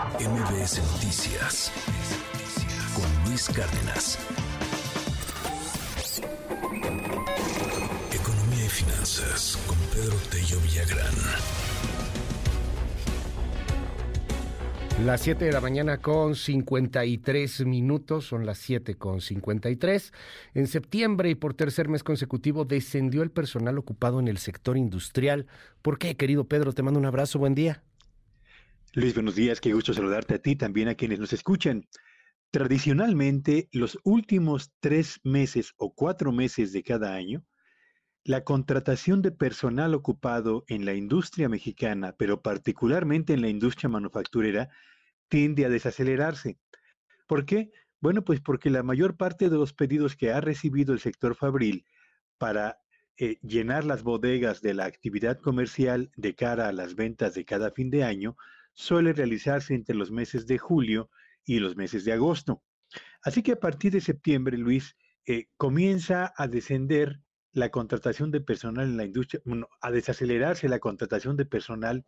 MBS 0.00 0.80
Noticias 0.94 1.70
con 2.94 3.28
Luis 3.28 3.50
Cárdenas. 3.50 4.18
Economía 8.10 8.64
y 8.64 8.68
finanzas 8.70 9.58
con 9.66 9.76
Pedro 9.92 10.16
Tello 10.30 10.58
Villagrán. 10.62 11.14
Las 15.04 15.20
7 15.20 15.44
de 15.44 15.52
la 15.52 15.60
mañana 15.60 15.98
con 15.98 16.34
53 16.34 17.66
minutos, 17.66 18.24
son 18.24 18.46
las 18.46 18.56
7 18.56 18.94
con 18.94 19.20
53. 19.20 20.14
En 20.54 20.66
septiembre 20.66 21.28
y 21.28 21.34
por 21.34 21.52
tercer 21.52 21.88
mes 21.90 22.02
consecutivo 22.02 22.64
descendió 22.64 23.22
el 23.22 23.30
personal 23.30 23.76
ocupado 23.76 24.18
en 24.18 24.28
el 24.28 24.38
sector 24.38 24.78
industrial. 24.78 25.46
¿Por 25.82 25.98
qué, 25.98 26.16
querido 26.16 26.44
Pedro? 26.44 26.72
Te 26.72 26.82
mando 26.82 26.98
un 26.98 27.04
abrazo, 27.04 27.38
buen 27.38 27.54
día. 27.54 27.82
Luis, 28.92 29.14
buenos 29.14 29.36
días, 29.36 29.60
qué 29.60 29.72
gusto 29.72 29.94
saludarte 29.94 30.34
a 30.34 30.38
ti, 30.40 30.56
también 30.56 30.88
a 30.88 30.96
quienes 30.96 31.20
nos 31.20 31.32
escuchan. 31.32 31.86
Tradicionalmente, 32.50 33.68
los 33.70 33.96
últimos 34.02 34.72
tres 34.80 35.20
meses 35.22 35.74
o 35.76 35.94
cuatro 35.94 36.32
meses 36.32 36.72
de 36.72 36.82
cada 36.82 37.14
año, 37.14 37.44
la 38.24 38.42
contratación 38.42 39.22
de 39.22 39.30
personal 39.30 39.94
ocupado 39.94 40.64
en 40.66 40.84
la 40.84 40.94
industria 40.94 41.48
mexicana, 41.48 42.16
pero 42.18 42.42
particularmente 42.42 43.32
en 43.32 43.42
la 43.42 43.48
industria 43.48 43.88
manufacturera, 43.88 44.70
tiende 45.28 45.66
a 45.66 45.68
desacelerarse. 45.68 46.58
¿Por 47.28 47.46
qué? 47.46 47.70
Bueno, 48.00 48.24
pues 48.24 48.40
porque 48.40 48.70
la 48.70 48.82
mayor 48.82 49.16
parte 49.16 49.50
de 49.50 49.56
los 49.56 49.72
pedidos 49.72 50.16
que 50.16 50.32
ha 50.32 50.40
recibido 50.40 50.92
el 50.92 50.98
sector 50.98 51.36
fabril 51.36 51.86
para 52.38 52.80
eh, 53.18 53.38
llenar 53.40 53.84
las 53.84 54.02
bodegas 54.02 54.62
de 54.62 54.74
la 54.74 54.86
actividad 54.86 55.38
comercial 55.38 56.10
de 56.16 56.34
cara 56.34 56.66
a 56.66 56.72
las 56.72 56.96
ventas 56.96 57.34
de 57.34 57.44
cada 57.44 57.70
fin 57.70 57.88
de 57.90 58.02
año 58.02 58.36
suele 58.72 59.12
realizarse 59.12 59.74
entre 59.74 59.94
los 59.94 60.10
meses 60.10 60.46
de 60.46 60.58
julio 60.58 61.10
y 61.44 61.58
los 61.58 61.76
meses 61.76 62.04
de 62.04 62.12
agosto. 62.12 62.62
Así 63.22 63.42
que 63.42 63.52
a 63.52 63.60
partir 63.60 63.92
de 63.92 64.00
septiembre, 64.00 64.56
Luis, 64.56 64.96
eh, 65.26 65.46
comienza 65.56 66.32
a 66.36 66.48
descender 66.48 67.20
la 67.52 67.70
contratación 67.70 68.30
de 68.30 68.40
personal 68.40 68.86
en 68.86 68.96
la 68.96 69.04
industria, 69.04 69.42
a 69.80 69.90
desacelerarse 69.90 70.68
la 70.68 70.78
contratación 70.78 71.36
de 71.36 71.46
personal 71.46 72.06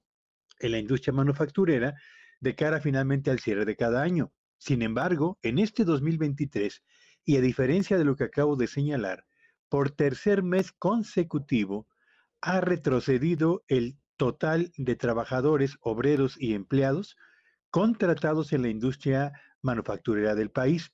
en 0.60 0.72
la 0.72 0.78
industria 0.78 1.12
manufacturera 1.12 1.94
de 2.40 2.54
cara 2.54 2.80
finalmente 2.80 3.30
al 3.30 3.40
cierre 3.40 3.64
de 3.64 3.76
cada 3.76 4.02
año. 4.02 4.32
Sin 4.58 4.82
embargo, 4.82 5.38
en 5.42 5.58
este 5.58 5.84
2023, 5.84 6.82
y 7.24 7.36
a 7.36 7.40
diferencia 7.40 7.98
de 7.98 8.04
lo 8.04 8.16
que 8.16 8.24
acabo 8.24 8.56
de 8.56 8.66
señalar, 8.66 9.24
por 9.68 9.90
tercer 9.90 10.42
mes 10.42 10.72
consecutivo, 10.72 11.88
ha 12.40 12.60
retrocedido 12.60 13.64
el 13.68 13.96
total 14.22 14.70
de 14.76 14.94
trabajadores, 14.94 15.78
obreros 15.80 16.40
y 16.40 16.54
empleados 16.54 17.16
contratados 17.70 18.52
en 18.52 18.62
la 18.62 18.68
industria 18.68 19.32
manufacturera 19.62 20.36
del 20.36 20.52
país. 20.52 20.92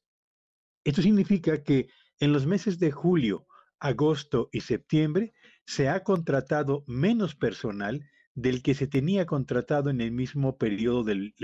Esto 0.82 1.02
significa 1.02 1.62
que 1.62 1.90
en 2.20 2.32
los 2.32 2.46
meses 2.46 2.78
de 2.78 2.90
julio, 2.90 3.46
agosto 3.80 4.48
y 4.50 4.62
septiembre 4.62 5.34
se 5.66 5.90
ha 5.90 6.04
contratado 6.04 6.84
menos 6.86 7.34
personal 7.34 8.08
del 8.34 8.62
que 8.62 8.74
se 8.74 8.86
tenía 8.86 9.26
contratado 9.26 9.90
en 9.90 10.00
el 10.00 10.10
mismo 10.10 10.56
periodo 10.56 11.04
del 11.04 11.34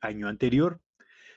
año 0.00 0.26
anterior. 0.26 0.80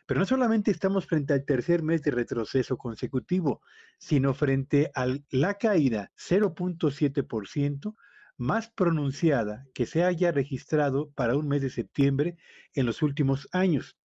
Pero 0.05 0.21
no 0.21 0.25
solamente 0.25 0.71
estamos 0.71 1.07
frente 1.07 1.33
al 1.33 1.43
tercer 1.43 1.83
mes 1.83 2.03
de 2.03 2.11
retroceso 2.11 2.77
consecutivo, 2.77 3.61
sino 3.97 4.33
frente 4.33 4.91
a 4.95 5.07
la 5.29 5.55
caída 5.55 6.13
0.7% 6.15 7.95
más 8.37 8.69
pronunciada 8.69 9.65
que 9.73 9.85
se 9.85 10.03
haya 10.03 10.31
registrado 10.31 11.11
para 11.11 11.35
un 11.35 11.47
mes 11.47 11.61
de 11.61 11.69
septiembre 11.69 12.37
en 12.73 12.85
los 12.85 13.01
últimos 13.01 13.47
años, 13.51 13.97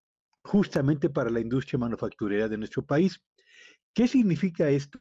justamente 0.43 1.09
para 1.09 1.29
la 1.29 1.39
industria 1.39 1.79
manufacturera 1.79 2.47
de 2.47 2.57
nuestro 2.57 2.85
país. 2.85 3.21
¿Qué 3.93 4.07
significa 4.07 4.69
esto? 4.69 4.99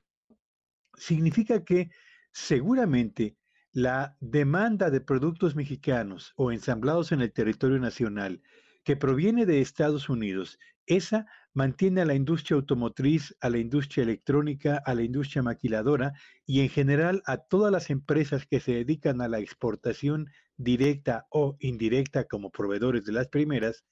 Significa 0.95 1.65
que 1.65 1.91
seguramente 2.33 3.37
la 3.73 4.17
demanda 4.21 4.91
de 4.91 5.01
productos 5.01 5.55
mexicanos 5.55 6.33
o 6.37 6.51
ensamblados 6.51 7.13
en 7.13 7.21
el 7.21 7.33
territorio 7.33 7.79
nacional 7.79 8.43
que 8.89 8.97
proviene 8.97 9.45
de 9.45 9.61
Estados 9.61 10.09
Unidos, 10.09 10.59
esa 10.87 11.27
mantiene 11.53 12.01
a 12.01 12.07
la 12.07 12.15
industria 12.15 12.57
automotriz, 12.57 13.37
a 13.43 13.51
la 13.51 13.59
industria 13.59 14.03
electrónica, 14.03 14.83
a 14.83 14.95
la 14.95 15.03
industria 15.03 15.43
maquiladora 15.43 16.15
y 16.47 16.61
en 16.61 16.71
general 16.71 17.23
a 17.27 17.37
todas 17.37 17.71
las 17.71 17.91
empresas 17.91 18.47
que 18.47 18.61
se 18.61 18.73
dedican 18.73 19.21
a 19.21 19.29
la 19.29 19.41
exportación 19.41 20.31
directa 20.57 21.27
o 21.29 21.59
indirecta 21.61 22.25
como 22.25 22.51
proveedores 22.51 23.05
de 23.05 23.13
las 23.13 23.29
primeras, 23.29 23.85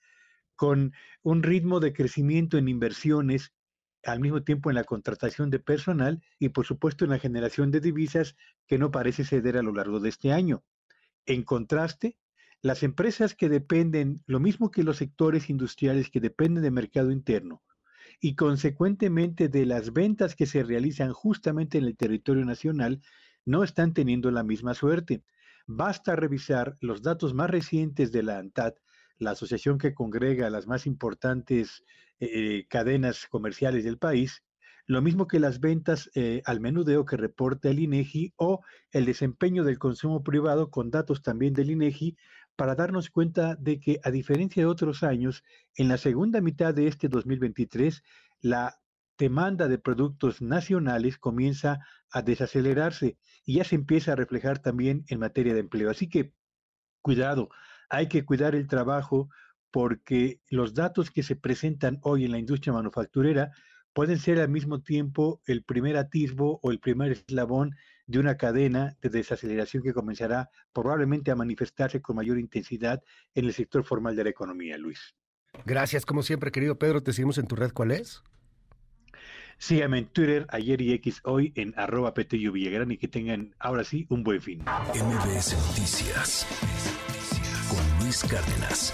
con 0.54 0.94
un 1.22 1.42
ritmo 1.42 1.78
de 1.78 1.92
crecimiento 1.92 2.56
en 2.56 2.66
inversiones, 2.66 3.52
al 4.02 4.20
mismo 4.20 4.44
tiempo 4.44 4.70
en 4.70 4.76
la 4.76 4.84
contratación 4.84 5.50
de 5.50 5.58
personal 5.58 6.22
y 6.38 6.48
por 6.48 6.64
supuesto 6.64 7.04
en 7.04 7.10
la 7.10 7.18
generación 7.18 7.70
de 7.70 7.80
divisas 7.80 8.34
que 8.66 8.78
no 8.78 8.90
parece 8.90 9.26
ceder 9.26 9.58
a 9.58 9.62
lo 9.62 9.74
largo 9.74 10.00
de 10.00 10.08
este 10.08 10.32
año. 10.32 10.64
En 11.26 11.42
contraste, 11.42 12.16
las 12.62 12.82
empresas 12.82 13.34
que 13.34 13.48
dependen, 13.48 14.22
lo 14.26 14.40
mismo 14.40 14.70
que 14.70 14.82
los 14.82 14.96
sectores 14.96 15.50
industriales 15.50 16.10
que 16.10 16.20
dependen 16.20 16.62
de 16.62 16.70
mercado 16.70 17.10
interno, 17.10 17.62
y 18.20 18.34
consecuentemente 18.34 19.48
de 19.48 19.66
las 19.66 19.92
ventas 19.92 20.34
que 20.34 20.46
se 20.46 20.62
realizan 20.62 21.12
justamente 21.12 21.78
en 21.78 21.84
el 21.84 21.96
territorio 21.96 22.44
nacional, 22.44 23.02
no 23.44 23.62
están 23.62 23.92
teniendo 23.94 24.30
la 24.30 24.42
misma 24.42 24.74
suerte. 24.74 25.22
Basta 25.66 26.16
revisar 26.16 26.76
los 26.80 27.02
datos 27.02 27.34
más 27.34 27.50
recientes 27.50 28.12
de 28.12 28.22
la 28.22 28.38
ANTAD, 28.38 28.74
la 29.18 29.32
asociación 29.32 29.78
que 29.78 29.94
congrega 29.94 30.50
las 30.50 30.66
más 30.66 30.86
importantes 30.86 31.84
eh, 32.20 32.66
cadenas 32.68 33.26
comerciales 33.26 33.84
del 33.84 33.98
país, 33.98 34.42
lo 34.86 35.02
mismo 35.02 35.26
que 35.26 35.40
las 35.40 35.58
ventas 35.58 36.10
eh, 36.14 36.42
al 36.44 36.60
menudeo 36.60 37.04
que 37.04 37.16
reporta 37.16 37.70
el 37.70 37.80
INEGI 37.80 38.34
o 38.36 38.62
el 38.92 39.04
desempeño 39.04 39.64
del 39.64 39.78
consumo 39.78 40.22
privado 40.22 40.70
con 40.70 40.90
datos 40.90 41.22
también 41.22 41.54
del 41.54 41.70
INEGI 41.70 42.16
para 42.56 42.74
darnos 42.74 43.10
cuenta 43.10 43.54
de 43.56 43.78
que, 43.78 44.00
a 44.02 44.10
diferencia 44.10 44.62
de 44.62 44.66
otros 44.66 45.02
años, 45.02 45.44
en 45.74 45.88
la 45.88 45.98
segunda 45.98 46.40
mitad 46.40 46.74
de 46.74 46.86
este 46.88 47.08
2023, 47.08 48.02
la 48.40 48.80
demanda 49.18 49.68
de 49.68 49.78
productos 49.78 50.42
nacionales 50.42 51.18
comienza 51.18 51.80
a 52.10 52.22
desacelerarse 52.22 53.18
y 53.44 53.56
ya 53.56 53.64
se 53.64 53.76
empieza 53.76 54.12
a 54.12 54.16
reflejar 54.16 54.58
también 54.58 55.04
en 55.08 55.20
materia 55.20 55.54
de 55.54 55.60
empleo. 55.60 55.90
Así 55.90 56.08
que, 56.08 56.32
cuidado, 57.02 57.48
hay 57.88 58.08
que 58.08 58.24
cuidar 58.24 58.54
el 58.54 58.66
trabajo 58.66 59.28
porque 59.70 60.40
los 60.48 60.74
datos 60.74 61.10
que 61.10 61.22
se 61.22 61.36
presentan 61.36 61.98
hoy 62.02 62.24
en 62.24 62.32
la 62.32 62.38
industria 62.38 62.72
manufacturera 62.72 63.52
pueden 63.92 64.18
ser 64.18 64.40
al 64.40 64.48
mismo 64.48 64.82
tiempo 64.82 65.40
el 65.46 65.62
primer 65.62 65.96
atisbo 65.96 66.60
o 66.62 66.70
el 66.70 66.80
primer 66.80 67.12
eslabón 67.12 67.74
de 68.06 68.18
una 68.18 68.36
cadena 68.36 68.96
de 69.00 69.08
desaceleración 69.08 69.82
que 69.82 69.92
comenzará 69.92 70.50
probablemente 70.72 71.30
a 71.30 71.36
manifestarse 71.36 72.00
con 72.00 72.16
mayor 72.16 72.38
intensidad 72.38 73.02
en 73.34 73.46
el 73.46 73.52
sector 73.52 73.84
formal 73.84 74.16
de 74.16 74.24
la 74.24 74.30
economía, 74.30 74.78
Luis. 74.78 75.14
Gracias, 75.64 76.04
como 76.06 76.22
siempre, 76.22 76.52
querido 76.52 76.78
Pedro. 76.78 77.02
Te 77.02 77.12
seguimos 77.12 77.38
en 77.38 77.46
tu 77.46 77.56
red. 77.56 77.72
¿Cuál 77.72 77.92
es? 77.92 78.22
Síganme 79.58 79.98
en 79.98 80.06
Twitter, 80.06 80.46
ayer 80.50 80.80
y 80.82 80.92
X 80.94 81.20
hoy 81.24 81.52
en 81.56 81.72
arroba 81.76 82.12
Villagrán 82.14 82.90
y 82.90 82.98
que 82.98 83.08
tengan 83.08 83.54
ahora 83.58 83.84
sí 83.84 84.06
un 84.10 84.22
buen 84.22 84.40
fin. 84.40 84.60
MBS 84.60 85.56
Noticias 85.68 86.46
con 87.68 88.04
Luis 88.04 88.22
Cárdenas. 88.22 88.92